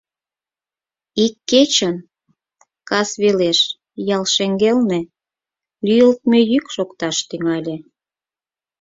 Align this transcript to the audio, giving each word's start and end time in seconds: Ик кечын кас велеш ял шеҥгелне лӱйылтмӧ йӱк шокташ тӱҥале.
Ик 1.25 1.35
кечын 1.49 1.95
кас 2.89 3.09
велеш 3.21 3.59
ял 4.15 4.23
шеҥгелне 4.33 4.99
лӱйылтмӧ 5.87 6.39
йӱк 6.51 6.65
шокташ 6.75 7.17
тӱҥале. 7.29 7.75